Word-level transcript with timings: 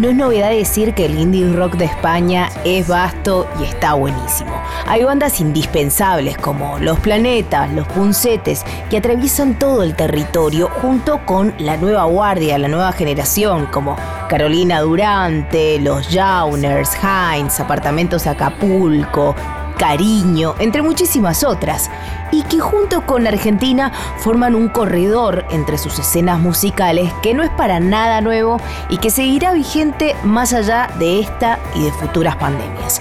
No 0.00 0.08
es 0.08 0.16
novedad 0.16 0.48
decir 0.48 0.94
que 0.94 1.04
el 1.04 1.18
indie 1.18 1.52
rock 1.52 1.74
de 1.74 1.84
España 1.84 2.48
es 2.64 2.88
vasto 2.88 3.46
y 3.60 3.64
está 3.64 3.92
buenísimo. 3.92 4.50
Hay 4.86 5.04
bandas 5.04 5.42
indispensables 5.42 6.38
como 6.38 6.78
Los 6.78 6.98
Planetas, 7.00 7.70
Los 7.74 7.86
Puncetes, 7.88 8.64
que 8.88 8.96
atraviesan 8.96 9.58
todo 9.58 9.82
el 9.82 9.94
territorio 9.94 10.70
junto 10.80 11.26
con 11.26 11.52
la 11.58 11.76
nueva 11.76 12.04
guardia, 12.04 12.56
la 12.56 12.68
nueva 12.68 12.92
generación, 12.92 13.66
como 13.66 13.94
Carolina 14.30 14.80
Durante, 14.80 15.78
Los 15.80 16.08
Jauners, 16.08 16.92
Heinz, 16.94 17.60
Apartamentos 17.60 18.26
Acapulco, 18.26 19.34
Cariño, 19.80 20.56
entre 20.58 20.82
muchísimas 20.82 21.42
otras, 21.42 21.90
y 22.30 22.42
que 22.42 22.60
junto 22.60 23.06
con 23.06 23.26
Argentina 23.26 23.90
forman 24.18 24.54
un 24.54 24.68
corredor 24.68 25.46
entre 25.50 25.78
sus 25.78 25.98
escenas 25.98 26.38
musicales 26.38 27.10
que 27.22 27.32
no 27.32 27.42
es 27.42 27.48
para 27.48 27.80
nada 27.80 28.20
nuevo 28.20 28.58
y 28.90 28.98
que 28.98 29.08
seguirá 29.08 29.54
vigente 29.54 30.14
más 30.22 30.52
allá 30.52 30.90
de 30.98 31.20
esta 31.20 31.58
y 31.74 31.84
de 31.84 31.92
futuras 31.92 32.36
pandemias. 32.36 33.00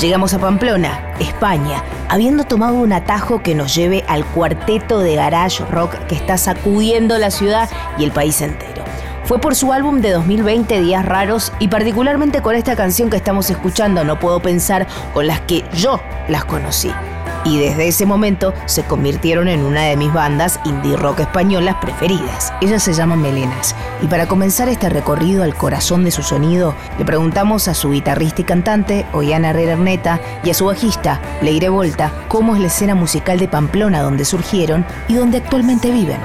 Llegamos 0.00 0.32
a 0.32 0.38
Pamplona, 0.38 1.12
España, 1.20 1.84
habiendo 2.08 2.44
tomado 2.44 2.76
un 2.76 2.94
atajo 2.94 3.42
que 3.42 3.54
nos 3.54 3.74
lleve 3.74 4.02
al 4.08 4.24
cuarteto 4.24 5.00
de 5.00 5.16
garage 5.16 5.62
rock 5.66 5.94
que 6.06 6.14
está 6.14 6.38
sacudiendo 6.38 7.18
la 7.18 7.30
ciudad 7.30 7.68
y 7.98 8.04
el 8.04 8.12
país 8.12 8.40
entero. 8.40 8.82
Fue 9.24 9.38
por 9.38 9.54
su 9.54 9.72
álbum 9.72 10.02
de 10.02 10.10
2020 10.10 10.82
Días 10.82 11.02
Raros 11.02 11.50
y 11.58 11.68
particularmente 11.68 12.42
con 12.42 12.54
esta 12.54 12.76
canción 12.76 13.08
que 13.08 13.16
estamos 13.16 13.48
escuchando 13.48 14.04
No 14.04 14.18
Puedo 14.18 14.40
Pensar 14.40 14.86
con 15.14 15.26
las 15.26 15.40
que 15.40 15.64
yo 15.74 15.98
las 16.28 16.44
conocí. 16.44 16.90
Y 17.46 17.58
desde 17.58 17.88
ese 17.88 18.04
momento 18.04 18.52
se 18.66 18.84
convirtieron 18.84 19.48
en 19.48 19.64
una 19.64 19.84
de 19.84 19.96
mis 19.96 20.12
bandas 20.12 20.60
indie 20.66 20.96
rock 20.96 21.20
españolas 21.20 21.76
preferidas. 21.76 22.52
Ellas 22.60 22.82
se 22.82 22.92
llaman 22.92 23.22
Melenas. 23.22 23.74
Y 24.02 24.08
para 24.08 24.26
comenzar 24.26 24.68
este 24.68 24.90
recorrido 24.90 25.42
al 25.42 25.54
corazón 25.54 26.04
de 26.04 26.10
su 26.10 26.22
sonido, 26.22 26.74
le 26.98 27.06
preguntamos 27.06 27.66
a 27.68 27.74
su 27.74 27.92
guitarrista 27.92 28.42
y 28.42 28.44
cantante, 28.44 29.06
Oyana 29.12 29.50
Herrera 29.50 29.72
Erneta, 29.72 30.20
y 30.42 30.50
a 30.50 30.54
su 30.54 30.66
bajista, 30.66 31.20
Leire 31.40 31.70
Volta, 31.70 32.12
cómo 32.28 32.56
es 32.56 32.60
la 32.60 32.68
escena 32.68 32.94
musical 32.94 33.38
de 33.38 33.48
Pamplona 33.48 34.02
donde 34.02 34.26
surgieron 34.26 34.84
y 35.08 35.14
donde 35.14 35.38
actualmente 35.38 35.90
viven 35.90 36.18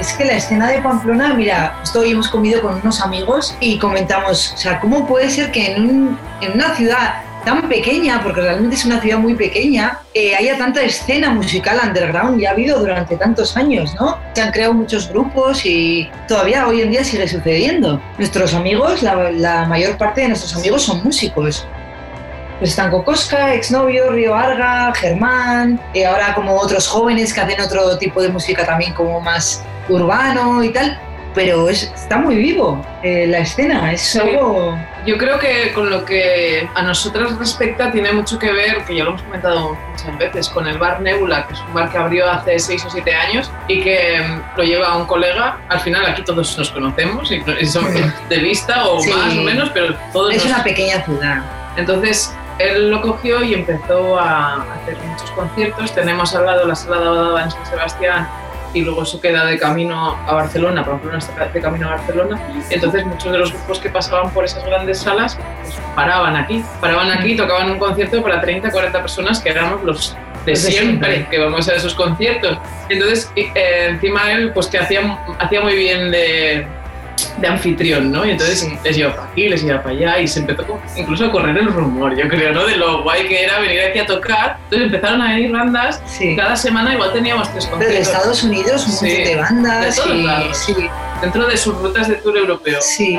es 0.00 0.14
que 0.14 0.24
la 0.24 0.32
escena 0.32 0.70
de 0.70 0.80
Pamplona, 0.80 1.34
mira, 1.34 1.78
estoy 1.82 2.12
hemos 2.12 2.28
comido 2.28 2.62
con 2.62 2.80
unos 2.80 3.02
amigos 3.02 3.54
y 3.60 3.78
comentamos, 3.78 4.54
o 4.54 4.56
sea, 4.56 4.80
¿cómo 4.80 5.06
puede 5.06 5.28
ser 5.28 5.52
que 5.52 5.72
en, 5.72 6.16
una 6.54 6.74
ciudad 6.74 7.22
tan 7.44 7.68
pequeña, 7.68 8.22
porque 8.22 8.40
realmente 8.40 8.76
es 8.76 8.84
una 8.86 9.00
ciudad 9.00 9.18
muy 9.18 9.34
pequeña, 9.34 9.98
eh, 10.14 10.34
haya 10.34 10.56
tanta 10.56 10.82
escena 10.82 11.30
musical 11.30 11.78
underground 11.86 12.40
y 12.40 12.46
ha 12.46 12.50
habido 12.50 12.78
durante 12.78 13.16
tantos 13.16 13.56
años, 13.58 13.94
¿no? 13.94 14.18
Se 14.34 14.40
han 14.40 14.52
creado 14.52 14.72
muchos 14.72 15.08
grupos 15.10 15.64
y 15.66 16.10
todavía 16.26 16.66
hoy 16.66 16.80
en 16.80 16.90
día 16.90 17.04
sigue 17.04 17.28
sucediendo. 17.28 18.00
Nuestros 18.18 18.54
amigos, 18.54 19.02
la, 19.02 19.66
mayor 19.66 19.98
parte 19.98 20.22
de 20.22 20.28
nuestros 20.28 20.56
amigos 20.56 20.82
son 20.82 21.02
músicos. 21.04 21.66
Pues 22.58 22.70
están 22.70 22.90
Cocosca, 22.90 23.54
Exnovio, 23.54 24.10
Río 24.10 24.34
Arga, 24.34 24.92
Germán, 24.94 25.80
y 25.94 26.02
ahora 26.02 26.34
como 26.34 26.56
otros 26.56 26.88
jóvenes 26.88 27.32
que 27.32 27.40
hacen 27.40 27.60
otro 27.60 27.96
tipo 27.96 28.20
de 28.20 28.28
música 28.28 28.66
también 28.66 28.92
como 28.92 29.18
más 29.20 29.64
urbano 29.88 30.62
y 30.62 30.70
tal, 30.70 30.98
pero 31.34 31.68
está 31.68 32.18
muy 32.18 32.36
vivo 32.36 32.84
eh, 33.02 33.26
la 33.26 33.38
escena, 33.38 33.92
es 33.92 34.16
algo... 34.16 34.76
Yo 35.06 35.16
creo 35.16 35.38
que 35.38 35.72
con 35.72 35.88
lo 35.88 36.04
que 36.04 36.68
a 36.74 36.82
nosotras 36.82 37.38
respecta 37.38 37.90
tiene 37.90 38.12
mucho 38.12 38.38
que 38.38 38.52
ver, 38.52 38.84
que 38.84 38.94
ya 38.94 39.04
lo 39.04 39.10
hemos 39.10 39.22
comentado 39.22 39.78
muchas 39.90 40.18
veces, 40.18 40.48
con 40.50 40.66
el 40.66 40.76
bar 40.76 41.00
Nebula, 41.00 41.46
que 41.46 41.54
es 41.54 41.60
un 41.60 41.72
bar 41.72 41.90
que 41.90 41.96
abrió 41.96 42.30
hace 42.30 42.58
6 42.58 42.84
o 42.84 42.90
7 42.90 43.14
años 43.14 43.50
y 43.68 43.80
que 43.80 44.20
mm, 44.20 44.58
lo 44.58 44.64
lleva 44.64 44.96
un 44.96 45.06
colega. 45.06 45.58
Al 45.68 45.80
final 45.80 46.04
aquí 46.04 46.22
todos 46.22 46.58
nos 46.58 46.70
conocemos, 46.70 47.30
y 47.32 47.66
somos 47.66 47.92
de 48.28 48.38
vista 48.38 48.86
o 48.86 49.02
más 49.04 49.38
o 49.38 49.42
menos, 49.42 49.70
pero 49.70 49.94
todos... 50.12 50.34
Es 50.34 50.44
una 50.44 50.62
pequeña 50.62 51.02
ciudad. 51.02 51.42
Entonces, 51.76 52.34
él 52.58 52.90
lo 52.90 53.00
cogió 53.00 53.42
y 53.42 53.54
empezó 53.54 54.18
a 54.18 54.62
hacer 54.74 54.98
muchos 55.06 55.30
conciertos. 55.30 55.94
Tenemos 55.94 56.34
al 56.34 56.44
lado 56.44 56.66
la 56.66 56.74
sala 56.74 57.00
de 57.00 57.06
Abadaba 57.06 57.44
en 57.44 57.50
San 57.50 57.64
Sebastián, 57.64 58.28
y 58.72 58.82
luego 58.82 59.02
eso 59.02 59.20
queda 59.20 59.44
de 59.46 59.58
camino 59.58 60.16
a 60.26 60.34
Barcelona, 60.34 60.84
Pamplona 60.84 61.18
está 61.18 61.46
de 61.46 61.60
camino 61.60 61.88
a 61.88 61.96
Barcelona. 61.96 62.40
Entonces 62.70 63.04
muchos 63.04 63.32
de 63.32 63.38
los 63.38 63.52
grupos 63.52 63.78
que 63.80 63.90
pasaban 63.90 64.30
por 64.30 64.44
esas 64.44 64.64
grandes 64.64 64.98
salas 64.98 65.38
pues, 65.62 65.76
paraban 65.94 66.36
aquí, 66.36 66.64
paraban 66.80 67.10
aquí, 67.10 67.36
tocaban 67.36 67.70
un 67.70 67.78
concierto 67.78 68.22
para 68.22 68.40
30, 68.40 68.70
40 68.70 69.00
personas 69.00 69.40
que 69.40 69.50
éramos 69.50 69.82
los 69.84 70.16
de 70.46 70.56
siempre, 70.56 71.26
que 71.30 71.38
vamos 71.38 71.68
a 71.68 71.74
esos 71.74 71.94
conciertos. 71.94 72.58
Entonces, 72.88 73.30
eh, 73.36 73.88
encima 73.90 74.32
él, 74.32 74.52
pues 74.52 74.68
que 74.68 74.78
hacía, 74.78 75.18
hacía 75.38 75.60
muy 75.60 75.76
bien 75.76 76.10
de, 76.10 76.66
de 77.40 77.48
anfitrión, 77.48 78.10
¿no? 78.10 78.24
Y 78.24 78.30
entonces 78.30 78.68
les 78.84 78.98
iba 78.98 79.14
para 79.14 79.28
aquí, 79.30 79.48
les 79.48 79.62
iba 79.62 79.82
para 79.82 79.94
allá 79.94 80.20
y 80.20 80.28
se 80.28 80.40
empezó 80.40 80.80
incluso 80.96 81.26
a 81.26 81.32
correr 81.32 81.56
el 81.56 81.68
rumor, 81.68 82.16
yo 82.16 82.28
creo, 82.28 82.52
¿no? 82.52 82.66
De 82.66 82.76
lo 82.76 83.02
guay 83.02 83.26
que 83.26 83.44
era 83.44 83.58
venir 83.60 83.80
aquí 83.80 83.98
a 83.98 84.06
tocar. 84.06 84.58
Entonces 84.64 84.86
empezaron 84.86 85.22
a 85.22 85.34
venir 85.34 85.52
bandas, 85.52 86.02
cada 86.36 86.56
semana 86.56 86.94
igual 86.94 87.12
teníamos 87.12 87.50
tres 87.50 87.66
conciertos. 87.66 87.94
de 87.94 88.02
Estados 88.02 88.42
Unidos, 88.44 88.86
un 88.86 88.92
montón 88.92 89.24
de 89.24 89.36
bandas. 89.36 89.96
De 89.96 90.90
Dentro 91.20 91.46
de 91.46 91.56
sus 91.56 91.76
rutas 91.76 92.08
de 92.08 92.14
tour 92.14 92.36
europeo. 92.36 92.78
Sí. 92.80 93.18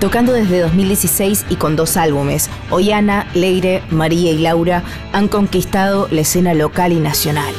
Tocando 0.00 0.32
desde 0.32 0.60
2016 0.60 1.44
y 1.50 1.56
con 1.56 1.76
dos 1.76 1.98
álbumes, 1.98 2.48
Oyana, 2.70 3.26
Leire, 3.34 3.82
María 3.90 4.32
y 4.32 4.38
Laura 4.38 4.82
han 5.12 5.28
conquistado 5.28 6.08
la 6.10 6.22
escena 6.22 6.54
local 6.54 6.92
y 6.92 7.00
nacional. 7.00 7.52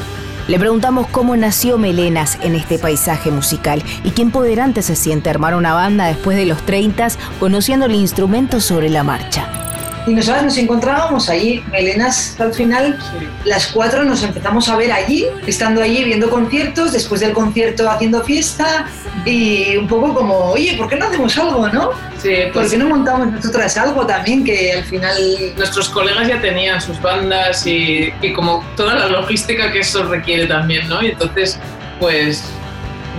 Le 0.47 0.57
preguntamos 0.57 1.05
cómo 1.05 1.37
nació 1.37 1.77
Melenas 1.77 2.39
en 2.41 2.55
este 2.55 2.79
paisaje 2.79 3.29
musical 3.29 3.83
y 4.03 4.09
qué 4.09 4.23
empoderante 4.23 4.81
se 4.81 4.95
siente 4.95 5.29
armar 5.29 5.53
una 5.53 5.75
banda 5.75 6.07
después 6.07 6.35
de 6.35 6.47
los 6.47 6.65
30 6.65 7.09
conociendo 7.39 7.85
el 7.85 7.93
instrumento 7.93 8.59
sobre 8.59 8.89
la 8.89 9.03
marcha. 9.03 9.60
Y 10.07 10.13
nosotras 10.13 10.43
nos 10.43 10.57
encontrábamos 10.57 11.29
allí, 11.29 11.63
Melenas 11.71 12.35
al 12.39 12.53
final, 12.53 12.97
las 13.45 13.67
cuatro 13.67 14.03
nos 14.03 14.23
empezamos 14.23 14.67
a 14.67 14.75
ver 14.75 14.91
allí, 14.91 15.27
estando 15.45 15.81
allí 15.81 16.03
viendo 16.03 16.29
conciertos, 16.29 16.93
después 16.93 17.21
del 17.21 17.33
concierto 17.33 17.89
haciendo 17.89 18.23
fiesta 18.23 18.87
y 19.25 19.77
un 19.77 19.87
poco 19.87 20.13
como, 20.13 20.35
oye, 20.51 20.75
¿por 20.75 20.89
qué 20.89 20.95
no 20.95 21.05
hacemos 21.05 21.37
algo, 21.37 21.67
no? 21.69 21.91
Sí, 22.17 22.35
¿Por 22.45 22.53
pues 22.53 22.71
qué 22.71 22.77
no 22.77 22.89
montamos 22.89 23.31
nosotras 23.31 23.77
algo 23.77 24.05
también 24.05 24.43
que 24.43 24.73
al 24.73 24.83
final... 24.85 25.15
nuestros 25.55 25.89
colegas 25.89 26.27
ya 26.27 26.41
tenían 26.41 26.81
sus 26.81 26.99
bandas 27.01 27.65
y, 27.67 28.11
y 28.21 28.33
como 28.33 28.65
toda 28.75 28.95
la 28.95 29.07
logística 29.07 29.71
que 29.71 29.79
eso 29.79 30.03
requiere 30.03 30.47
también, 30.47 30.87
¿no? 30.87 31.01
Y 31.03 31.11
entonces, 31.11 31.59
pues 31.99 32.43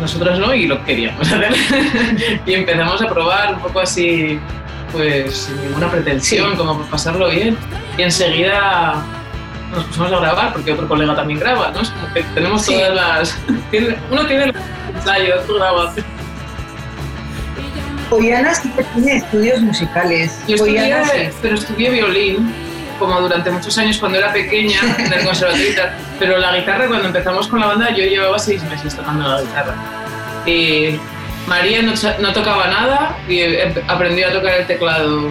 nosotros 0.00 0.38
no 0.38 0.54
y 0.54 0.66
lo 0.66 0.84
queríamos 0.84 1.20
hacer. 1.32 1.54
y 2.46 2.54
empezamos 2.54 3.00
a 3.00 3.08
probar 3.08 3.54
un 3.54 3.60
poco 3.60 3.80
así, 3.80 4.38
pues 4.92 5.34
sin 5.36 5.60
ninguna 5.62 5.90
pretensión, 5.90 6.56
como 6.56 6.76
por 6.78 6.86
pasarlo 6.86 7.28
bien. 7.30 7.56
Y 7.98 8.02
enseguida 8.02 9.02
nos 9.74 9.84
pusimos 9.84 10.12
a 10.12 10.20
grabar, 10.20 10.52
porque 10.52 10.72
otro 10.72 10.86
colega 10.86 11.14
también 11.16 11.40
graba, 11.40 11.70
¿no? 11.70 11.80
Es 11.80 11.90
como 11.90 12.12
que 12.12 12.22
tenemos 12.34 12.62
Sí. 12.62 12.74
todas 12.74 12.94
las... 12.94 13.38
uno 14.10 14.26
tiene 14.26 14.46
los 14.48 14.56
ensayos, 14.96 15.40
otro 15.44 15.54
graba. 15.56 15.92
Ollana 18.10 18.54
sí 18.54 18.68
que 18.70 18.82
tiene 18.84 19.16
estudios 19.16 19.60
musicales. 19.62 20.38
Yo 20.46 20.56
estudié, 20.56 20.82
Ollana 20.84 21.04
sí. 21.06 21.28
pero 21.40 21.54
estudié 21.54 21.90
violín, 21.90 22.52
como 22.98 23.20
durante 23.22 23.50
muchos 23.50 23.76
años 23.78 23.98
cuando 23.98 24.18
era 24.18 24.32
pequeña, 24.32 24.78
en 24.98 25.12
el 25.12 25.24
conservatorio. 25.24 25.82
Pero 26.18 26.38
la 26.38 26.54
guitarra, 26.56 26.86
cuando 26.88 27.06
empezamos 27.06 27.48
con 27.48 27.60
la 27.60 27.68
banda, 27.68 27.90
yo 27.90 28.04
llevaba 28.04 28.38
seis 28.38 28.62
meses 28.64 28.94
tocando 28.94 29.26
la 29.26 29.40
guitarra. 29.40 29.74
Y 30.44 30.98
María 31.52 31.82
no, 31.82 31.92
no 32.18 32.32
tocaba 32.32 32.66
nada 32.68 33.18
y 33.28 33.40
em- 33.40 33.74
aprendió 33.86 34.26
a 34.28 34.32
tocar 34.32 34.54
el 34.54 34.66
teclado 34.66 35.28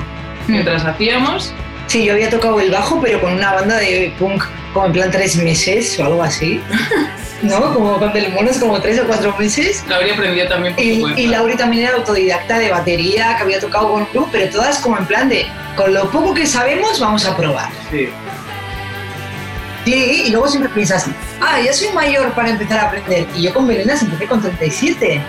mientras 0.47 0.85
hacíamos. 0.85 1.51
Sí, 1.87 2.05
yo 2.05 2.13
había 2.13 2.29
tocado 2.29 2.59
el 2.61 2.69
bajo, 2.69 3.01
pero 3.01 3.19
con 3.19 3.33
una 3.33 3.53
banda 3.53 3.77
de 3.77 4.13
punk 4.19 4.43
como 4.71 4.85
en 4.85 4.91
plan 4.91 5.09
tres 5.09 5.35
meses 5.37 5.99
o 5.99 6.05
algo 6.05 6.21
así. 6.21 6.61
¿No? 7.41 7.73
Como 7.73 7.97
con 7.97 8.13
del 8.13 8.31
monos 8.33 8.59
como 8.59 8.79
tres 8.79 8.99
o 8.99 9.07
cuatro 9.07 9.35
meses. 9.39 9.83
Laura 9.87 10.13
aprendió 10.13 10.47
también 10.47 10.75
por 10.75 10.83
Y, 10.83 11.03
y 11.17 11.25
Lauri 11.25 11.55
también 11.57 11.87
era 11.87 11.95
autodidacta 11.97 12.59
de 12.59 12.69
batería, 12.69 13.35
que 13.37 13.41
había 13.43 13.59
tocado 13.59 13.91
con 13.91 14.05
club, 14.05 14.29
pero 14.31 14.47
todas 14.51 14.77
como 14.77 14.99
en 14.99 15.07
plan 15.07 15.27
de, 15.27 15.47
con 15.75 15.91
lo 15.91 16.07
poco 16.11 16.35
que 16.35 16.45
sabemos, 16.45 16.99
vamos 16.99 17.25
a 17.25 17.35
probar. 17.35 17.69
Sí. 17.89 18.09
Sí, 19.85 20.23
y 20.27 20.29
luego 20.29 20.47
siempre 20.47 20.71
piensas, 20.71 21.07
ah, 21.41 21.59
ya 21.65 21.73
soy 21.73 21.89
mayor 21.93 22.31
para 22.33 22.51
empezar 22.51 22.77
a 22.77 22.83
aprender. 22.83 23.25
Y 23.35 23.41
yo 23.41 23.53
con 23.55 23.65
Melenas 23.65 24.03
empecé 24.03 24.27
con 24.27 24.39
37. 24.39 25.19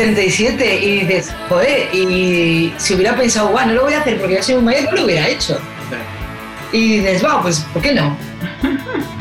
37 0.00 0.80
y 0.82 1.00
dices, 1.00 1.30
joder, 1.50 1.94
y 1.94 2.72
si 2.78 2.94
hubiera 2.94 3.14
pensado, 3.14 3.48
bueno, 3.48 3.68
no 3.68 3.74
lo 3.74 3.82
voy 3.82 3.92
a 3.92 4.00
hacer 4.00 4.18
porque 4.18 4.36
ya 4.36 4.42
soy 4.42 4.54
muy 4.54 4.64
mayor, 4.64 4.84
no 4.84 4.92
lo 4.92 5.04
hubiera 5.04 5.28
hecho. 5.28 5.60
Y 6.72 7.00
dices, 7.00 7.22
va, 7.22 7.42
pues, 7.42 7.60
¿por 7.70 7.82
qué 7.82 7.92
no? 7.92 8.16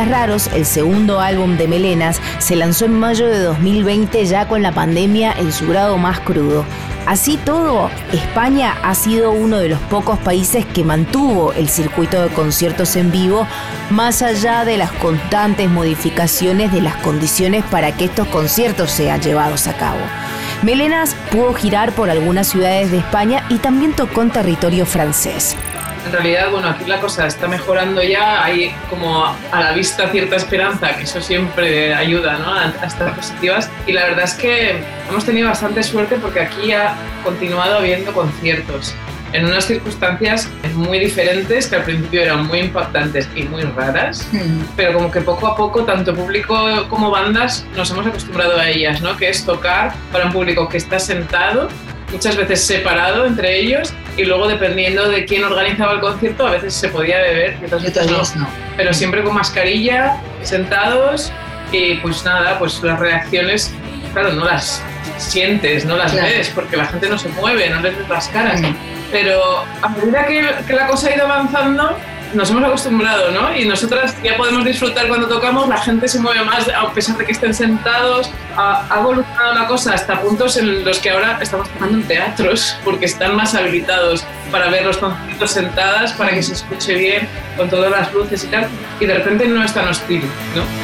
Raros, 0.00 0.48
el 0.54 0.64
segundo 0.64 1.20
álbum 1.20 1.58
de 1.58 1.68
Melenas, 1.68 2.18
se 2.38 2.56
lanzó 2.56 2.86
en 2.86 2.98
mayo 2.98 3.28
de 3.28 3.40
2020 3.40 4.24
ya 4.24 4.48
con 4.48 4.62
la 4.62 4.72
pandemia 4.72 5.32
en 5.32 5.52
su 5.52 5.68
grado 5.68 5.98
más 5.98 6.18
crudo. 6.20 6.64
Así 7.06 7.36
todo, 7.36 7.90
España 8.10 8.74
ha 8.82 8.94
sido 8.94 9.32
uno 9.32 9.58
de 9.58 9.68
los 9.68 9.78
pocos 9.80 10.18
países 10.20 10.64
que 10.64 10.82
mantuvo 10.82 11.52
el 11.52 11.68
circuito 11.68 12.22
de 12.22 12.34
conciertos 12.34 12.96
en 12.96 13.10
vivo, 13.10 13.46
más 13.90 14.22
allá 14.22 14.64
de 14.64 14.78
las 14.78 14.92
constantes 14.92 15.68
modificaciones 15.68 16.72
de 16.72 16.80
las 16.80 16.96
condiciones 16.96 17.62
para 17.64 17.92
que 17.92 18.06
estos 18.06 18.28
conciertos 18.28 18.90
sean 18.90 19.20
llevados 19.20 19.66
a 19.66 19.74
cabo. 19.74 20.00
Melenas 20.62 21.14
pudo 21.30 21.52
girar 21.52 21.92
por 21.92 22.08
algunas 22.08 22.46
ciudades 22.46 22.90
de 22.90 22.98
España 22.98 23.44
y 23.50 23.56
también 23.58 23.92
tocó 23.92 24.22
en 24.22 24.30
territorio 24.30 24.86
francés. 24.86 25.56
En 26.06 26.12
realidad, 26.12 26.50
bueno, 26.50 26.68
aquí 26.68 26.84
la 26.84 27.00
cosa 27.00 27.26
está 27.26 27.46
mejorando 27.46 28.02
ya, 28.02 28.44
hay 28.44 28.74
como 28.90 29.24
a 29.24 29.60
la 29.60 29.72
vista 29.72 30.08
cierta 30.08 30.36
esperanza, 30.36 30.96
que 30.96 31.04
eso 31.04 31.20
siempre 31.20 31.94
ayuda 31.94 32.38
¿no? 32.38 32.52
a, 32.52 32.64
a 32.82 32.86
estar 32.86 33.14
positivas. 33.14 33.70
Y 33.86 33.92
la 33.92 34.04
verdad 34.06 34.24
es 34.24 34.34
que 34.34 34.82
hemos 35.08 35.24
tenido 35.24 35.48
bastante 35.48 35.82
suerte 35.82 36.16
porque 36.16 36.40
aquí 36.40 36.72
ha 36.72 36.94
continuado 37.22 37.78
habiendo 37.78 38.12
conciertos 38.12 38.94
en 39.32 39.46
unas 39.46 39.66
circunstancias 39.66 40.48
muy 40.74 40.98
diferentes 40.98 41.66
que 41.66 41.76
al 41.76 41.84
principio 41.84 42.22
eran 42.22 42.46
muy 42.46 42.60
impactantes 42.60 43.28
y 43.34 43.44
muy 43.44 43.62
raras, 43.62 44.28
pero 44.76 44.94
como 44.94 45.10
que 45.10 45.20
poco 45.20 45.46
a 45.46 45.56
poco, 45.56 45.84
tanto 45.84 46.14
público 46.14 46.86
como 46.88 47.10
bandas, 47.10 47.64
nos 47.76 47.90
hemos 47.90 48.06
acostumbrado 48.06 48.58
a 48.58 48.68
ellas, 48.68 49.00
¿no? 49.00 49.16
Que 49.16 49.30
es 49.30 49.44
tocar 49.44 49.94
para 50.10 50.26
un 50.26 50.32
público 50.32 50.68
que 50.68 50.76
está 50.76 50.98
sentado, 50.98 51.68
muchas 52.12 52.36
veces 52.36 52.66
separado 52.66 53.24
entre 53.24 53.58
ellos, 53.58 53.92
y 54.16 54.24
luego 54.24 54.46
dependiendo 54.48 55.08
de 55.08 55.24
quién 55.24 55.44
organizaba 55.44 55.92
el 55.94 56.00
concierto, 56.00 56.46
a 56.46 56.50
veces 56.50 56.74
se 56.74 56.88
podía 56.88 57.18
beber 57.18 57.56
y 57.60 57.64
otras 57.64 57.82
veces 57.82 58.36
no. 58.36 58.46
Pero 58.76 58.92
siempre 58.92 59.22
con 59.22 59.34
mascarilla, 59.34 60.16
sentados, 60.42 61.32
y 61.72 61.94
pues 61.96 62.24
nada, 62.24 62.58
pues 62.58 62.82
las 62.82 62.98
reacciones, 62.98 63.72
claro, 64.12 64.32
no 64.32 64.44
las 64.44 64.82
sientes, 65.16 65.84
no 65.84 65.96
las 65.96 66.12
Claro. 66.12 66.28
ves, 66.28 66.50
porque 66.54 66.76
la 66.76 66.86
gente 66.86 67.08
no 67.08 67.18
se 67.18 67.28
mueve, 67.30 67.70
no 67.70 67.80
les 67.80 67.96
ves 67.96 68.08
las 68.08 68.28
caras. 68.28 68.60
Mm. 68.60 68.74
Pero 69.10 69.64
a 69.82 69.88
medida 69.88 70.26
que, 70.26 70.46
que 70.66 70.72
la 70.74 70.86
cosa 70.86 71.08
ha 71.08 71.14
ido 71.14 71.24
avanzando, 71.24 71.96
nos 72.34 72.50
hemos 72.50 72.64
acostumbrado, 72.64 73.30
¿no? 73.30 73.54
Y 73.56 73.64
nosotras 73.66 74.16
ya 74.22 74.36
podemos 74.36 74.64
disfrutar 74.64 75.08
cuando 75.08 75.28
tocamos, 75.28 75.68
la 75.68 75.78
gente 75.78 76.08
se 76.08 76.20
mueve 76.20 76.44
más, 76.44 76.68
a 76.68 76.92
pesar 76.92 77.16
de 77.16 77.24
que 77.24 77.32
estén 77.32 77.54
sentados. 77.54 78.30
Ha, 78.56 78.86
ha 78.90 79.00
evolucionado 79.00 79.54
la 79.54 79.66
cosa 79.66 79.94
hasta 79.94 80.20
puntos 80.20 80.56
en 80.56 80.84
los 80.84 80.98
que 80.98 81.10
ahora 81.10 81.38
estamos 81.40 81.68
tocando 81.70 81.98
en 81.98 82.04
teatros, 82.04 82.76
porque 82.84 83.06
están 83.06 83.36
más 83.36 83.54
habilitados 83.54 84.24
para 84.50 84.68
ver 84.68 84.84
los 84.84 84.98
conciertos 84.98 85.50
sentadas, 85.50 86.12
para 86.12 86.32
que 86.32 86.42
se 86.42 86.52
escuche 86.54 86.94
bien, 86.94 87.28
con 87.56 87.68
todas 87.68 87.90
las 87.90 88.12
luces 88.12 88.44
y 88.44 88.46
tal. 88.48 88.68
Y 89.00 89.06
de 89.06 89.14
repente 89.14 89.46
no 89.46 89.62
es 89.62 89.72
tan 89.72 89.88
hostil, 89.88 90.22
¿no? 90.54 90.81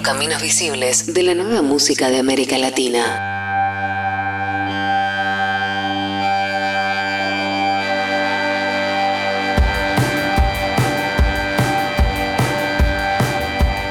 Los 0.00 0.08
caminos 0.08 0.40
visibles 0.40 1.12
de 1.12 1.22
la 1.22 1.34
nueva 1.34 1.60
música 1.60 2.08
de 2.08 2.18
América 2.18 2.56
Latina. 2.56 3.29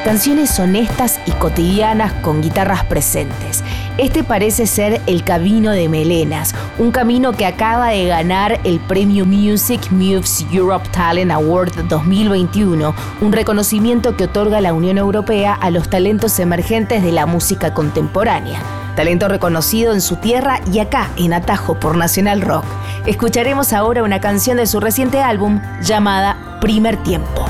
Canciones 0.04 0.58
honestas 0.60 1.20
y 1.26 1.32
cotidianas 1.32 2.14
con 2.14 2.42
guitarras 2.42 2.86
presentes. 2.86 3.66
Este 3.98 4.24
parece 4.24 4.66
ser 4.66 5.02
el 5.08 5.26
camino 5.26 5.72
de 5.72 5.90
Melenas, 5.90 6.56
un 6.78 6.92
camino 6.92 7.34
que 7.34 7.46
acaba 7.46 7.90
de 7.90 8.06
ganar 8.06 8.62
el 8.64 8.80
premio 8.80 9.26
Music 9.26 9.92
Moves 9.92 10.46
Europe 10.54 10.88
Talent 10.94 11.32
Award 11.32 11.90
2021, 11.90 12.96
un 13.20 13.32
reconocimiento 13.34 14.16
que 14.16 14.24
otorga 14.24 14.62
la 14.62 14.74
Unión 14.74 14.98
Europea 14.98 15.54
a 15.54 15.70
los 15.70 15.90
talentos 15.90 16.40
emergentes 16.40 17.04
de 17.04 17.12
la 17.12 17.26
música 17.26 17.74
contemporánea. 17.74 18.62
Talento 18.96 19.28
reconocido 19.28 19.94
en 19.94 20.00
su 20.00 20.16
tierra 20.16 20.62
y 20.72 20.80
acá 20.80 21.10
en 21.18 21.34
Atajo 21.34 21.78
por 21.78 21.98
Nacional 21.98 22.42
Rock. 22.42 22.66
Escucharemos 23.06 23.74
ahora 23.74 24.04
una 24.04 24.22
canción 24.22 24.58
de 24.58 24.66
su 24.66 24.80
reciente 24.80 25.22
álbum 25.22 25.60
llamada 25.82 26.58
Primer 26.62 26.96
Tiempo. 27.04 27.46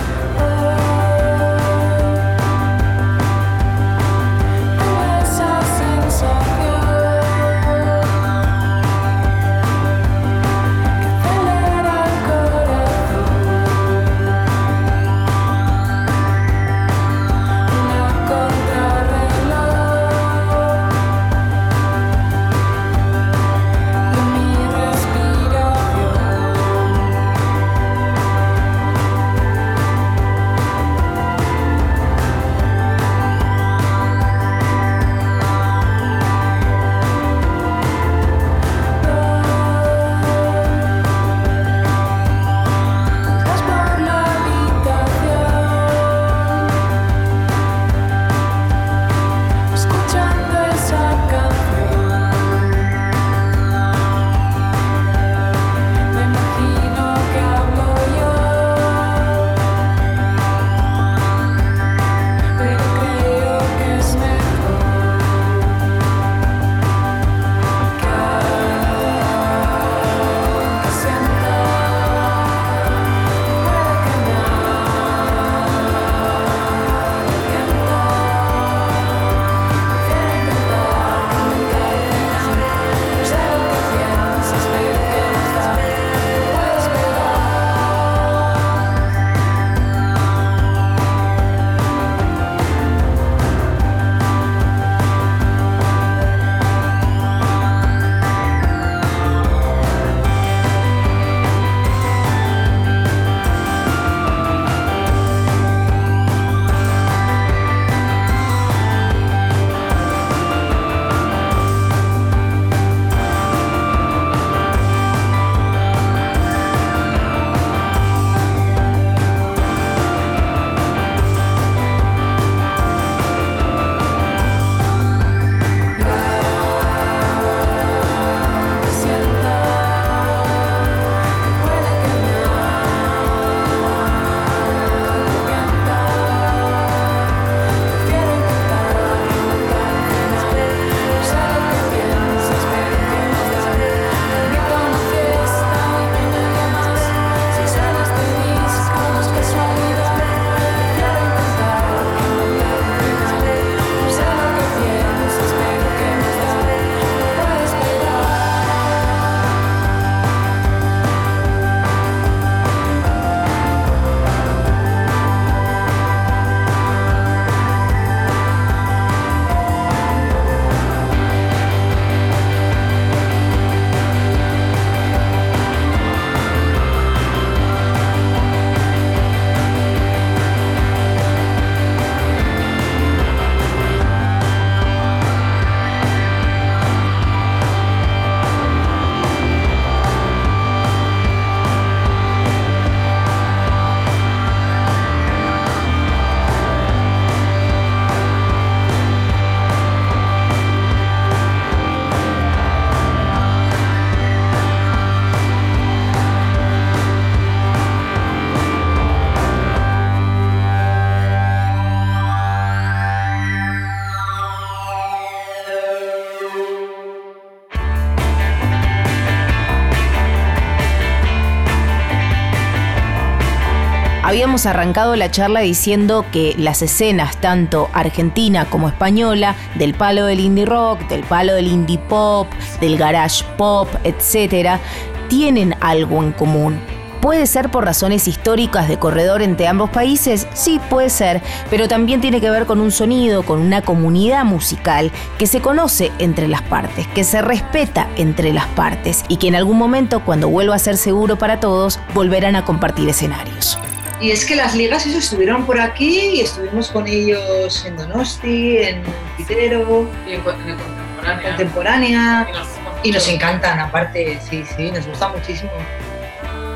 Habíamos 224.50 224.66
arrancado 224.66 225.16
la 225.16 225.30
charla 225.30 225.60
diciendo 225.60 226.26
que 226.32 226.56
las 226.58 226.82
escenas, 226.82 227.38
tanto 227.38 227.88
argentina 227.94 228.66
como 228.66 228.88
española, 228.88 229.56
del 229.76 229.94
palo 229.94 230.26
del 230.26 230.40
indie 230.40 230.66
rock, 230.66 231.08
del 231.08 231.22
palo 231.22 231.54
del 231.54 231.68
indie 231.68 232.00
pop, 232.00 232.48
del 232.82 232.98
garage 232.98 233.46
pop, 233.58 233.88
etc., 234.04 234.80
tienen 235.28 235.76
algo 235.82 236.24
en 236.24 236.32
común. 236.32 236.82
¿Puede 237.22 237.46
ser 237.46 237.70
por 237.70 237.86
razones 237.86 238.28
históricas 238.28 238.88
de 238.88 238.98
corredor 238.98 239.44
entre 239.44 239.68
ambos 239.68 239.92
países? 239.92 240.48
Sí, 240.56 240.82
puede 240.90 241.12
ser, 241.12 241.44
pero 241.70 241.88
también 241.88 242.20
tiene 242.20 242.42
que 242.42 242.50
ver 242.50 242.66
con 242.66 242.80
un 242.80 242.90
sonido, 242.90 243.44
con 243.44 243.60
una 243.60 243.84
comunidad 243.84 244.46
musical 244.46 245.12
que 245.38 245.46
se 245.46 245.62
conoce 245.62 246.12
entre 246.18 246.48
las 246.48 246.64
partes, 246.64 247.06
que 247.10 247.24
se 247.24 247.44
respeta 247.44 248.10
entre 248.16 248.52
las 248.52 248.66
partes 248.70 249.24
y 249.28 249.38
que 249.38 249.50
en 249.50 249.56
algún 249.56 249.78
momento, 249.78 250.26
cuando 250.26 250.50
vuelva 250.50 250.74
a 250.74 250.80
ser 250.80 250.98
seguro 250.98 251.38
para 251.38 251.60
todos, 251.60 252.00
volverán 252.16 252.56
a 252.56 252.66
compartir 252.66 253.08
escenarios. 253.08 253.78
Y 254.22 254.32
es 254.32 254.46
que 254.46 254.56
las 254.56 254.76
ligas 254.76 255.06
eso 255.06 255.18
estuvieron 255.18 255.66
por 255.66 255.80
aquí 255.80 256.32
y 256.36 256.42
estuvimos 256.42 256.90
con 256.92 257.08
ellos 257.08 257.86
en 257.86 257.96
Donosti, 257.96 258.78
en 258.78 259.02
Pitero, 259.38 260.10
Y 260.28 260.34
en, 260.34 260.42
co- 260.42 260.52
en 260.52 260.70
el 260.70 260.76
contemporáneo. 260.76 261.44
Contemporánea. 261.50 262.48
Y 262.50 262.58
nos 262.58 262.68
Y 263.04 263.12
nos 263.12 263.28
encantan, 263.30 263.80
aparte, 263.80 264.38
sí, 264.50 264.64
sí, 264.76 264.92
nos 264.92 265.08
gusta 265.08 265.30
muchísimo. 265.30 265.72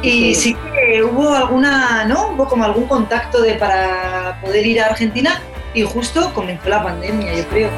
Y 0.01 0.35
sí 0.35 0.55
que 0.73 1.03
hubo 1.03 1.33
alguna, 1.33 2.05
¿no? 2.05 2.29
Hubo 2.29 2.47
como 2.47 2.63
algún 2.65 2.85
contacto 2.87 3.41
de 3.41 3.53
para 3.55 4.37
poder 4.41 4.65
ir 4.65 4.81
a 4.81 4.87
Argentina 4.87 5.41
y 5.73 5.83
justo 5.83 6.33
comenzó 6.33 6.69
la 6.69 6.83
pandemia, 6.83 7.33
yo 7.33 7.47
creo. 7.47 7.69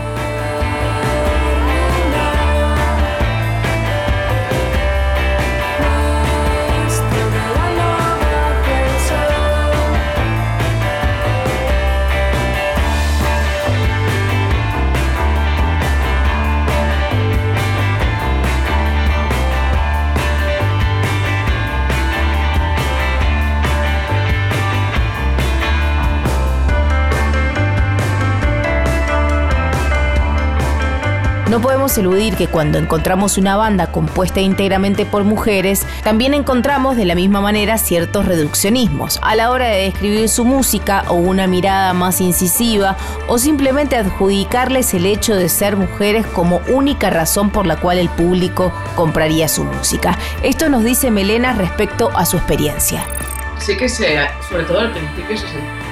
No 31.55 31.61
podemos 31.61 31.97
eludir 31.97 32.35
que 32.35 32.47
cuando 32.47 32.77
encontramos 32.77 33.37
una 33.37 33.55
banda 33.55 33.87
compuesta 33.87 34.41
íntegramente 34.41 35.05
por 35.05 35.23
mujeres, 35.23 35.87
también 36.03 36.33
encontramos 36.33 36.97
de 36.97 37.05
la 37.05 37.15
misma 37.15 37.39
manera 37.39 37.77
ciertos 37.77 38.25
reduccionismos 38.25 39.19
a 39.21 39.35
la 39.35 39.49
hora 39.49 39.69
de 39.69 39.83
describir 39.83 40.27
su 40.27 40.43
música 40.43 41.05
o 41.07 41.13
una 41.13 41.47
mirada 41.47 41.93
más 41.93 42.19
incisiva 42.19 42.97
o 43.29 43.37
simplemente 43.37 43.95
adjudicarles 43.95 44.93
el 44.95 45.05
hecho 45.05 45.33
de 45.33 45.47
ser 45.47 45.77
mujeres 45.77 46.27
como 46.27 46.59
única 46.67 47.09
razón 47.09 47.49
por 47.51 47.65
la 47.65 47.77
cual 47.77 47.99
el 47.99 48.09
público 48.09 48.73
compraría 48.97 49.47
su 49.47 49.63
música. 49.63 50.19
Esto 50.43 50.67
nos 50.67 50.83
dice 50.83 51.09
Melena 51.09 51.53
respecto 51.53 52.11
a 52.17 52.25
su 52.25 52.35
experiencia. 52.35 53.05
Sí 53.59 53.77
que 53.77 53.87
se, 53.87 54.17
sobre 54.49 54.65
todo 54.65 54.81
al 54.81 54.91
principio, 54.91 55.37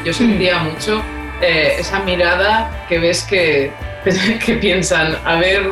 yo 0.03 0.13
sentía 0.13 0.59
mucho 0.59 1.01
eh, 1.41 1.75
esa 1.79 1.99
mirada 1.99 2.85
que 2.89 2.99
ves 2.99 3.23
que, 3.23 3.71
que 4.45 4.53
piensan, 4.55 5.17
a 5.25 5.35
ver 5.35 5.63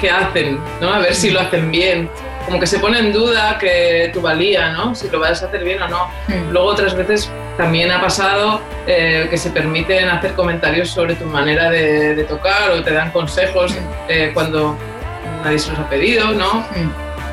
qué 0.00 0.10
hacen, 0.10 0.58
¿no? 0.80 0.92
A 0.92 0.98
ver 0.98 1.14
si 1.14 1.30
lo 1.30 1.40
hacen 1.40 1.70
bien. 1.70 2.08
Como 2.46 2.60
que 2.60 2.66
se 2.66 2.78
pone 2.78 2.98
en 2.98 3.12
duda 3.12 3.56
que 3.58 4.10
tu 4.12 4.20
valía, 4.20 4.72
¿no? 4.72 4.94
Si 4.94 5.08
lo 5.08 5.18
vas 5.18 5.42
a 5.42 5.46
hacer 5.46 5.64
bien 5.64 5.80
o 5.80 5.88
no. 5.88 6.10
Luego 6.50 6.68
otras 6.68 6.94
veces 6.94 7.30
también 7.56 7.90
ha 7.90 8.00
pasado 8.02 8.60
eh, 8.86 9.26
que 9.30 9.38
se 9.38 9.48
permiten 9.48 10.08
hacer 10.08 10.34
comentarios 10.34 10.90
sobre 10.90 11.14
tu 11.14 11.24
manera 11.24 11.70
de, 11.70 12.14
de 12.14 12.24
tocar 12.24 12.70
o 12.70 12.82
te 12.82 12.92
dan 12.92 13.12
consejos 13.12 13.74
eh, 14.08 14.30
cuando 14.34 14.76
nadie 15.42 15.58
se 15.58 15.70
los 15.70 15.78
ha 15.78 15.88
pedido, 15.88 16.32
¿no? 16.32 16.66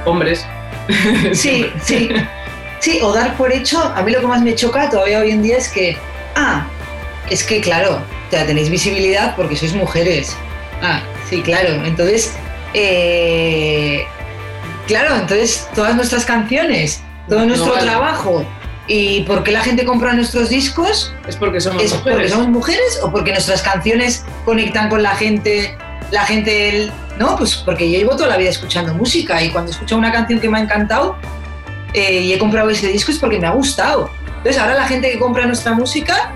Hombres. 0.05 0.45
Sí, 1.33 1.71
sí. 1.81 2.09
Sí, 2.79 2.99
o 3.03 3.13
dar 3.13 3.37
por 3.37 3.53
hecho, 3.53 3.79
a 3.79 4.01
mí 4.01 4.11
lo 4.11 4.21
que 4.21 4.27
más 4.27 4.41
me 4.41 4.55
choca 4.55 4.89
todavía 4.89 5.19
hoy 5.19 5.29
en 5.29 5.43
día 5.43 5.57
es 5.57 5.69
que, 5.69 5.97
ah, 6.35 6.65
es 7.29 7.43
que 7.43 7.61
claro, 7.61 7.99
sea, 8.31 8.45
tenéis 8.47 8.69
visibilidad 8.69 9.35
porque 9.35 9.55
sois 9.55 9.73
mujeres. 9.75 10.35
Ah, 10.81 11.01
sí, 11.29 11.41
claro. 11.43 11.69
Entonces, 11.85 12.33
eh, 12.73 14.05
claro, 14.87 15.15
entonces 15.15 15.67
todas 15.75 15.95
nuestras 15.95 16.25
canciones, 16.25 17.01
todo 17.29 17.39
No 17.41 17.45
nuestro 17.47 17.73
vale. 17.73 17.83
trabajo 17.85 18.45
y 18.87 19.21
por 19.21 19.43
qué 19.43 19.51
la 19.51 19.61
gente 19.61 19.85
compra 19.85 20.13
nuestros 20.13 20.49
discos, 20.49 21.13
Es 21.27 21.35
porque 21.35 21.61
somos 21.61 21.83
¿es 21.83 21.93
porque 21.93 22.09
mujeres. 22.11 22.31
somos 22.31 22.47
mujeres 22.49 22.99
o 23.03 23.11
porque 23.11 23.31
nuestras 23.31 23.61
canciones 23.61 24.23
conectan 24.45 24.89
con 24.89 25.03
la 25.03 25.11
gente? 25.15 25.77
La 26.11 26.25
gente, 26.25 26.69
el- 26.69 26.91
no, 27.17 27.35
pues 27.37 27.55
porque 27.55 27.89
yo 27.91 27.99
llevo 27.99 28.15
toda 28.15 28.27
la 28.29 28.37
vida 28.37 28.49
escuchando 28.49 28.93
música 28.93 29.41
y 29.43 29.49
cuando 29.49 29.71
escucho 29.71 29.95
una 29.97 30.11
canción 30.11 30.39
que 30.39 30.49
me 30.49 30.57
ha 30.57 30.61
encantado 30.61 31.15
eh, 31.93 32.21
y 32.21 32.33
he 32.33 32.37
comprado 32.39 32.69
ese 32.69 32.87
disco 32.87 33.11
es 33.11 33.19
porque 33.19 33.39
me 33.39 33.47
ha 33.47 33.51
gustado. 33.51 34.09
Entonces 34.37 34.57
ahora 34.59 34.73
la 34.75 34.85
gente 34.87 35.11
que 35.11 35.19
compra 35.19 35.45
nuestra 35.45 35.73
música 35.73 36.31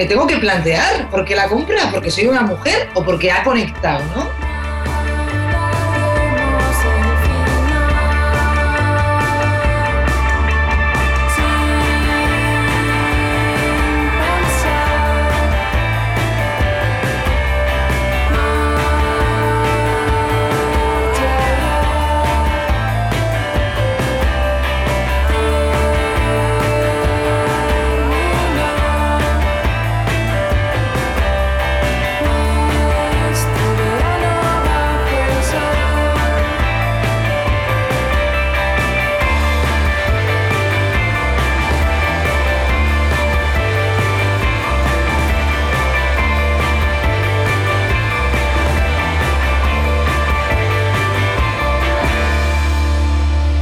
me 0.00 0.06
tengo 0.06 0.26
que 0.26 0.38
plantear 0.38 1.10
por 1.10 1.26
qué 1.26 1.36
la 1.36 1.46
compra, 1.46 1.90
porque 1.92 2.10
soy 2.10 2.26
una 2.26 2.40
mujer 2.40 2.88
o 2.94 3.04
porque 3.04 3.30
ha 3.30 3.44
conectado, 3.44 4.02
¿no? 4.16 4.39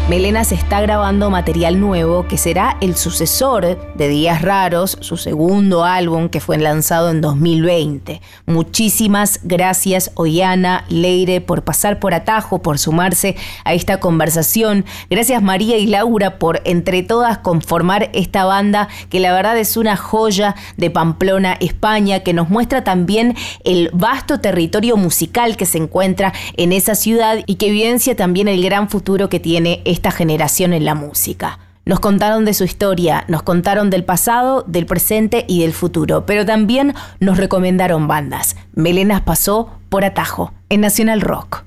Melena 0.09 0.43
se 0.43 0.55
está 0.55 0.81
grabando 0.81 1.29
material 1.29 1.79
nuevo 1.81 2.27
que 2.27 2.39
será 2.39 2.79
el 2.81 2.97
sucesor 2.97 3.79
de 3.95 4.09
Días 4.09 4.41
Raros, 4.41 4.97
su 5.03 5.19
segundo 5.19 5.85
álbum 5.85 6.31
que 6.31 6.41
fue 6.41 6.57
lanzado 6.57 7.11
en 7.11 7.21
2020. 7.21 8.23
Muchísimas 8.47 9.41
gracias 9.43 10.11
Oyana, 10.15 10.87
Leire 10.89 11.43
por 11.43 11.63
pasar 11.63 12.01
por 12.01 12.15
atajo, 12.15 12.63
por 12.63 12.79
sumarse 12.79 13.37
a 13.65 13.75
esta 13.75 14.01
conversación. 14.01 14.87
Gracias 15.11 15.43
María 15.43 15.77
y 15.77 15.87
Laura 15.87 16.39
por 16.39 16.63
entre 16.65 17.03
todas 17.03 17.37
conformar 17.37 18.09
esta 18.15 18.47
banda 18.47 18.89
que 19.11 19.21
la 19.21 19.35
verdad 19.35 19.59
es 19.59 19.77
una 19.77 19.99
joya 19.99 20.55
de 20.79 20.89
Pamplona, 20.89 21.59
España, 21.61 22.21
que 22.21 22.33
nos 22.33 22.49
muestra 22.49 22.83
también 22.83 23.37
el 23.63 23.91
vasto 23.93 24.41
territorio 24.41 24.97
musical 24.97 25.59
que 25.59 25.67
se 25.67 25.77
encuentra 25.77 26.33
en 26.57 26.73
esa 26.73 26.95
ciudad 26.95 27.41
y 27.45 27.57
que 27.57 27.69
evidencia 27.69 28.17
también 28.17 28.49
el 28.49 28.65
gran 28.65 28.89
futuro 28.89 29.29
que 29.29 29.39
tiene 29.39 29.83
esta 29.99 30.11
generación 30.13 30.73
en 30.73 30.85
la 30.85 30.95
música. 30.95 31.59
Nos 31.85 31.99
contaron 31.99 32.45
de 32.45 32.55
su 32.55 32.63
historia, 32.63 33.25
nos 33.27 33.43
contaron 33.43 33.91
del 33.91 34.05
pasado, 34.05 34.63
del 34.69 34.87
presente 34.87 35.45
y 35.49 35.63
del 35.63 35.73
futuro, 35.73 36.25
pero 36.25 36.47
también 36.47 36.95
nos 37.19 37.37
recomendaron 37.37 38.07
bandas. 38.07 38.55
Melenas 38.75 39.23
pasó 39.23 39.73
por 39.89 40.05
atajo 40.05 40.53
en 40.69 40.83
Nacional 40.83 41.21
Rock. 41.21 41.65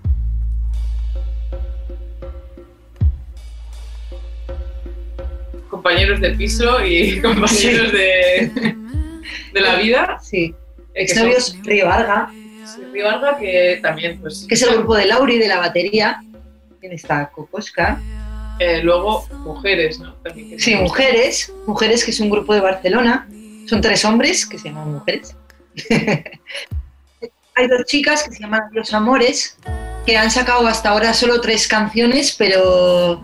compañeros 5.69 6.21
de 6.21 6.31
piso 6.31 6.85
y 6.85 7.19
compañeros 7.21 7.91
de, 7.91 8.51
de 9.53 9.61
la 9.61 9.75
vida. 9.77 10.19
Sí. 10.21 10.53
eh, 10.93 11.01
Exnovios 11.03 11.57
Río 11.63 11.87
Varga, 11.87 12.29
Sí, 12.65 12.81
que 13.39 13.79
también, 13.81 14.19
pues. 14.21 14.45
que 14.47 14.53
es 14.53 14.61
el 14.61 14.75
grupo 14.75 14.95
de 14.95 15.07
Lauri 15.07 15.39
de 15.39 15.47
la 15.47 15.57
batería. 15.57 16.21
¿Quién 16.79 16.93
está? 16.93 17.29
Cocosca. 17.31 17.99
Eh, 18.62 18.84
luego, 18.84 19.26
mujeres, 19.43 20.00
¿no? 20.00 20.13
También 20.24 20.60
Sí, 20.60 20.76
Mujeres. 20.76 21.52
Mujeres, 21.65 22.06
que 22.06 22.12
es 22.12 22.19
un 22.19 22.30
grupo 22.30 22.54
de 22.54 22.62
Barcelona. 22.62 23.28
Son 23.67 23.82
tres 23.82 24.06
hombres 24.06 24.45
que 24.45 24.60
se 24.60 24.69
llaman 24.69 24.93
Mujeres. 24.93 25.36
Hay 27.56 27.67
dos 27.67 27.86
chicas 27.88 28.21
que 28.21 28.32
se 28.32 28.39
llaman 28.41 28.62
Los 28.71 28.93
Amores, 28.93 29.58
que 30.06 30.15
han 30.15 30.30
sacado 30.30 30.67
hasta 30.67 30.89
ahora 30.89 31.13
solo 31.15 31.41
tres 31.41 31.67
canciones, 31.67 32.36
pero 32.38 33.24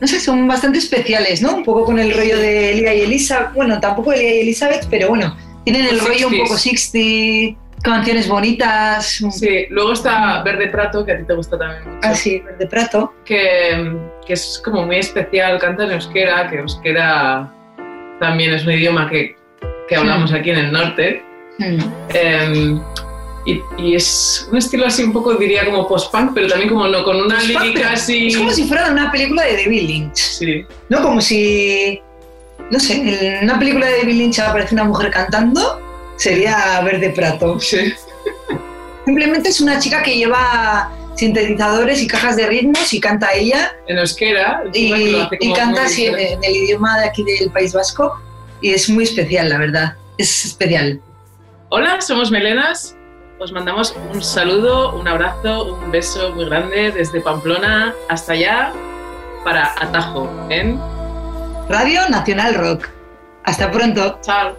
no 0.00 0.06
sé, 0.06 0.20
son 0.20 0.46
bastante 0.46 0.78
especiales, 0.78 1.42
¿no? 1.42 1.56
Un 1.56 1.64
poco 1.64 1.84
con 1.84 1.98
el 1.98 2.14
rollo 2.14 2.38
de 2.38 2.72
Elia 2.72 2.94
y 2.94 3.00
Elizabeth, 3.00 3.54
bueno, 3.54 3.80
tampoco 3.80 4.12
Elia 4.12 4.36
y 4.36 4.40
Elizabeth, 4.42 4.86
pero 4.88 5.08
bueno, 5.08 5.36
tienen 5.64 5.86
el 5.86 5.98
rollo 5.98 6.28
un 6.28 6.34
60s. 6.34 6.42
poco 6.44 6.58
60, 6.58 7.58
canciones 7.82 8.28
bonitas, 8.28 9.22
Sí, 9.30 9.66
luego 9.70 9.92
está 9.92 10.42
Verde 10.42 10.68
Prato, 10.68 11.04
que 11.04 11.12
a 11.12 11.18
ti 11.18 11.24
te 11.24 11.34
gusta 11.34 11.56
también 11.58 11.94
mucho. 11.94 12.08
así, 12.08 12.42
de 12.58 12.66
prato. 12.66 13.12
que, 13.24 13.96
que 14.26 14.32
es 14.32 14.60
como 14.64 14.84
muy 14.86 14.96
especial, 14.96 15.58
canta 15.58 15.84
en 15.84 15.92
euskera, 15.92 16.48
que 16.50 16.56
euskera 16.58 17.52
también 18.20 18.54
es 18.54 18.64
un 18.64 18.72
idioma 18.72 19.08
que, 19.08 19.36
que 19.88 19.96
hablamos 19.96 20.32
aquí 20.32 20.50
en 20.50 20.58
el 20.58 20.72
norte. 20.72 21.22
Mm. 21.58 21.78
Eh, 22.14 22.78
y, 23.46 23.60
y 23.78 23.94
es 23.94 24.48
un 24.50 24.58
estilo 24.58 24.86
así 24.86 25.04
un 25.04 25.12
poco, 25.12 25.34
diría, 25.34 25.64
como 25.64 25.86
post-punk, 25.86 26.32
pero 26.34 26.48
también 26.48 26.68
como 26.68 26.88
no, 26.88 27.04
con 27.04 27.16
una 27.20 27.40
lírica 27.40 27.92
así... 27.92 28.26
Es 28.26 28.36
como 28.36 28.50
si 28.50 28.64
fuera 28.64 28.90
una 28.90 29.12
película 29.12 29.44
de 29.44 29.52
David 29.62 29.82
Lynch, 29.82 30.16
Sí, 30.16 30.64
¿no? 30.88 31.00
Como 31.02 31.20
si, 31.20 32.00
no 32.72 32.80
sé, 32.80 33.38
en 33.38 33.44
una 33.44 33.56
película 33.58 33.86
de 33.86 33.98
David 33.98 34.14
Lynch 34.14 34.40
aparece 34.40 34.74
una 34.74 34.82
mujer 34.84 35.10
cantando, 35.12 35.80
sería 36.16 36.80
Verde 36.82 37.10
Prato. 37.10 37.58
sí. 37.60 37.92
Simplemente 39.04 39.50
es 39.50 39.60
una 39.60 39.78
chica 39.78 40.02
que 40.02 40.16
lleva 40.16 40.90
sintetizadores 41.14 42.02
y 42.02 42.08
cajas 42.08 42.36
de 42.36 42.46
ritmos 42.46 42.92
y 42.92 43.00
canta 43.00 43.32
ella 43.32 43.72
En 43.86 43.98
euskera. 43.98 44.64
y, 44.72 45.52
canta 45.54 45.84
así 45.84 46.06
en 46.06 46.42
el 46.42 46.56
idioma 46.56 46.98
de 46.98 47.06
aquí 47.06 47.22
del 47.22 47.50
País 47.50 47.72
Vasco 47.72 48.20
y 48.60 48.72
es 48.72 48.88
muy 48.88 49.04
especial, 49.04 49.48
la 49.48 49.58
verdad. 49.58 49.94
Es 50.18 50.44
especial. 50.44 51.00
Hola, 51.68 52.00
somos 52.00 52.30
Melenas. 52.30 52.96
Os 53.38 53.52
mandamos 53.52 53.94
un 54.12 54.22
saludo, 54.22 54.98
un 54.98 55.06
abrazo, 55.06 55.74
un 55.74 55.90
beso 55.90 56.32
muy 56.34 56.46
grande 56.46 56.90
desde 56.90 57.20
Pamplona 57.20 57.94
hasta 58.08 58.32
allá 58.32 58.72
para 59.44 59.74
Atajo 59.78 60.28
en 60.48 60.80
Radio 61.68 62.08
Nacional 62.08 62.54
Rock. 62.54 62.88
Hasta 63.44 63.70
pronto. 63.70 64.18
Chao. 64.22 64.56